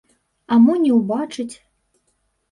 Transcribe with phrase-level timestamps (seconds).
[0.53, 1.53] А мо не ўбачыць!